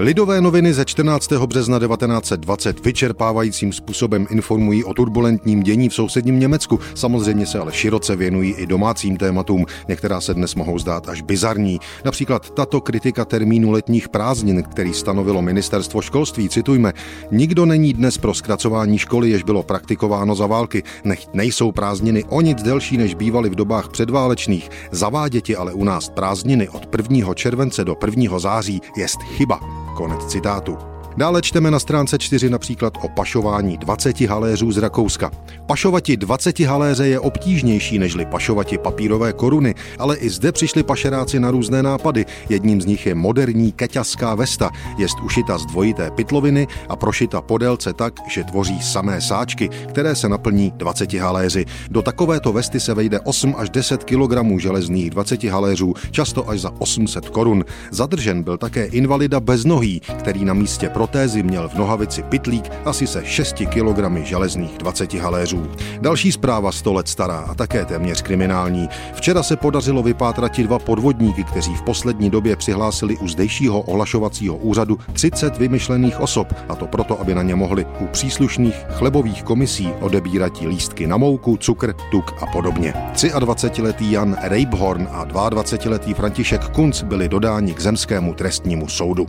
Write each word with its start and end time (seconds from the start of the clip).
Lidové 0.00 0.40
noviny 0.40 0.74
ze 0.74 0.84
14. 0.84 1.32
března 1.32 1.78
1920 1.78 2.84
vyčerpávajícím 2.84 3.72
způsobem 3.72 4.26
informují 4.30 4.84
o 4.84 4.94
turbulentním 4.94 5.62
dění 5.62 5.88
v 5.88 5.94
sousedním 5.94 6.40
Německu. 6.40 6.80
Samozřejmě 6.94 7.46
se 7.46 7.58
ale 7.58 7.72
široce 7.72 8.16
věnují 8.16 8.52
i 8.52 8.66
domácím 8.66 9.16
tématům, 9.16 9.66
některá 9.88 10.20
se 10.20 10.34
dnes 10.34 10.54
mohou 10.54 10.78
zdát 10.78 11.08
až 11.08 11.22
bizarní. 11.22 11.80
Například 12.04 12.50
tato 12.50 12.80
kritika 12.80 13.24
termínu 13.24 13.70
letních 13.70 14.08
prázdnin, 14.08 14.62
který 14.62 14.94
stanovilo 14.94 15.42
ministerstvo 15.42 16.00
školství, 16.02 16.48
citujme, 16.48 16.92
nikdo 17.30 17.66
není 17.66 17.92
dnes 17.92 18.18
pro 18.18 18.34
zkracování 18.34 18.98
školy, 18.98 19.30
jež 19.30 19.42
bylo 19.42 19.62
praktikováno 19.62 20.34
za 20.34 20.46
války. 20.46 20.82
Nech 21.04 21.26
nejsou 21.34 21.72
prázdniny 21.72 22.24
o 22.24 22.40
nic 22.40 22.62
delší, 22.62 22.96
než 22.96 23.14
bývaly 23.14 23.50
v 23.50 23.54
dobách 23.54 23.88
předválečných. 23.88 24.70
Zaváděti 24.90 25.56
ale 25.56 25.72
u 25.72 25.84
nás 25.84 26.08
prázdniny 26.08 26.68
od 26.68 26.88
1. 27.10 27.34
července 27.34 27.84
do 27.84 27.96
1. 28.06 28.38
září 28.38 28.80
jest 28.96 29.22
chyba. 29.22 29.87
Konec 29.98 30.26
citátu. 30.30 30.97
Dále 31.18 31.42
čteme 31.42 31.70
na 31.70 31.78
stránce 31.78 32.18
4 32.18 32.50
například 32.50 32.94
o 33.02 33.08
pašování 33.08 33.76
20 33.76 34.20
haléřů 34.20 34.72
z 34.72 34.78
Rakouska. 34.78 35.30
Pašovati 35.66 36.16
20 36.16 36.60
haléře 36.60 37.08
je 37.08 37.20
obtížnější 37.20 37.98
nežli 37.98 38.26
pašovati 38.26 38.78
papírové 38.78 39.32
koruny, 39.32 39.74
ale 39.98 40.16
i 40.16 40.30
zde 40.30 40.52
přišli 40.52 40.82
pašeráci 40.82 41.40
na 41.40 41.50
různé 41.50 41.82
nápady. 41.82 42.26
Jedním 42.48 42.80
z 42.80 42.86
nich 42.86 43.06
je 43.06 43.14
moderní 43.14 43.72
keťaská 43.72 44.34
vesta, 44.34 44.70
jest 44.98 45.20
ušita 45.24 45.58
z 45.58 45.66
dvojité 45.66 46.10
pytloviny 46.10 46.66
a 46.88 46.96
prošita 46.96 47.40
podélce 47.40 47.92
tak, 47.92 48.14
že 48.28 48.44
tvoří 48.44 48.82
samé 48.82 49.20
sáčky, 49.20 49.68
které 49.88 50.14
se 50.14 50.28
naplní 50.28 50.72
20 50.76 51.12
haléři. 51.12 51.64
Do 51.90 52.02
takovéto 52.02 52.52
vesty 52.52 52.80
se 52.80 52.94
vejde 52.94 53.20
8 53.20 53.54
až 53.58 53.70
10 53.70 54.04
kg 54.04 54.58
železných 54.58 55.10
20 55.10 55.44
haléřů, 55.44 55.94
často 56.10 56.50
až 56.50 56.60
za 56.60 56.72
800 56.78 57.28
korun. 57.28 57.64
Zadržen 57.90 58.42
byl 58.42 58.58
také 58.58 58.84
invalida 58.84 59.40
bez 59.40 59.64
nohý, 59.64 60.00
který 60.00 60.44
na 60.44 60.54
místě 60.54 60.88
pro 60.88 61.07
protézy 61.08 61.42
měl 61.42 61.68
v 61.68 61.74
nohavici 61.74 62.22
pitlík 62.22 62.70
asi 62.84 63.06
se 63.06 63.24
6 63.24 63.54
kg 63.54 64.24
železných 64.24 64.78
20 64.78 65.14
haléřů. 65.14 65.66
Další 66.00 66.32
zpráva 66.32 66.72
100 66.72 66.92
let 66.92 67.08
stará 67.08 67.38
a 67.38 67.54
také 67.54 67.84
téměř 67.84 68.22
kriminální. 68.22 68.88
Včera 69.14 69.42
se 69.42 69.56
podařilo 69.56 70.02
vypátrat 70.02 70.60
dva 70.60 70.78
podvodníky, 70.78 71.44
kteří 71.44 71.74
v 71.74 71.82
poslední 71.82 72.30
době 72.30 72.56
přihlásili 72.56 73.16
u 73.16 73.28
zdejšího 73.28 73.80
ohlašovacího 73.80 74.56
úřadu 74.56 74.98
30 75.12 75.58
vymyšlených 75.58 76.20
osob, 76.20 76.52
a 76.68 76.74
to 76.74 76.86
proto, 76.86 77.20
aby 77.20 77.34
na 77.34 77.42
ně 77.42 77.54
mohli 77.54 77.86
u 78.00 78.06
příslušných 78.06 78.74
chlebových 78.90 79.42
komisí 79.42 79.88
odebírat 80.00 80.60
lístky 80.60 81.06
na 81.06 81.16
mouku, 81.16 81.56
cukr, 81.56 81.94
tuk 82.10 82.34
a 82.42 82.46
podobně. 82.46 82.94
23-letý 83.14 84.12
Jan 84.12 84.36
Reibhorn 84.42 85.08
a 85.10 85.26
22-letý 85.26 86.14
František 86.14 86.68
Kunc 86.68 87.02
byli 87.02 87.28
dodáni 87.28 87.74
k 87.74 87.80
zemskému 87.80 88.34
trestnímu 88.34 88.88
soudu. 88.88 89.26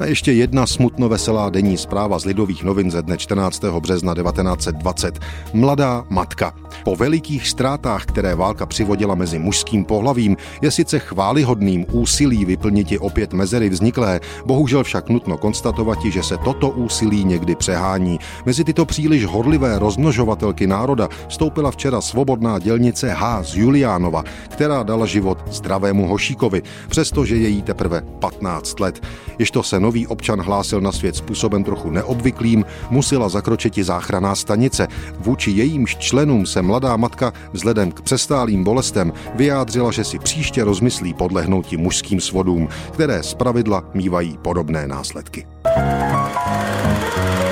A 0.00 0.04
ještě 0.04 0.32
jedna 0.32 0.66
smutno 0.66 1.08
veselá 1.12 1.50
denní 1.50 1.76
zpráva 1.76 2.18
z 2.18 2.24
Lidových 2.24 2.64
novin 2.64 2.90
ze 2.90 3.02
dne 3.02 3.18
14. 3.18 3.64
března 3.64 4.14
1920. 4.14 5.18
Mladá 5.52 6.04
matka. 6.08 6.61
Po 6.84 6.96
velikých 6.96 7.48
ztrátách, 7.48 8.04
které 8.04 8.34
válka 8.34 8.66
přivodila 8.66 9.14
mezi 9.14 9.38
mužským 9.38 9.84
pohlavím, 9.84 10.36
je 10.62 10.70
sice 10.70 10.98
chválihodným 10.98 11.86
úsilí 11.92 12.44
vyplnit 12.44 12.82
opět 12.98 13.32
mezery 13.32 13.68
vzniklé, 13.68 14.20
bohužel 14.46 14.84
však 14.84 15.08
nutno 15.08 15.38
konstatovat, 15.38 15.98
že 16.04 16.22
se 16.22 16.36
toto 16.36 16.70
úsilí 16.70 17.24
někdy 17.24 17.54
přehání. 17.54 18.18
Mezi 18.46 18.64
tyto 18.64 18.84
příliš 18.84 19.24
horlivé 19.26 19.78
rozmnožovatelky 19.78 20.66
národa 20.66 21.08
vstoupila 21.28 21.70
včera 21.70 22.00
svobodná 22.00 22.58
dělnice 22.58 23.10
H. 23.10 23.42
z 23.42 23.54
Juliánova, 23.56 24.24
která 24.48 24.82
dala 24.82 25.06
život 25.06 25.38
zdravému 25.50 26.08
Hošíkovi, 26.08 26.62
přestože 26.88 27.36
je 27.36 27.48
jí 27.48 27.62
teprve 27.62 28.02
15 28.18 28.80
let. 28.80 29.02
Ježto 29.38 29.62
se 29.62 29.80
nový 29.80 30.06
občan 30.06 30.40
hlásil 30.40 30.80
na 30.80 30.92
svět 30.92 31.16
způsobem 31.16 31.64
trochu 31.64 31.90
neobvyklým, 31.90 32.64
musela 32.90 33.28
zakročit 33.28 33.78
i 33.78 33.84
záchraná 33.84 34.34
stanice. 34.34 34.88
Vůči 35.18 35.50
jejímž 35.50 35.96
členům 35.96 36.46
mladá 36.62 36.96
matka 36.96 37.32
vzhledem 37.52 37.92
k 37.92 38.00
přestálým 38.00 38.64
bolestem 38.64 39.12
vyjádřila, 39.34 39.90
že 39.90 40.04
si 40.04 40.18
příště 40.18 40.64
rozmyslí 40.64 41.14
podlehnouti 41.14 41.76
mužským 41.76 42.20
svodům, 42.20 42.68
které 42.92 43.22
zpravidla 43.22 43.84
mývají 43.94 44.38
podobné 44.42 44.88
následky. 44.88 45.46
thank 45.64 47.46
you 47.46 47.51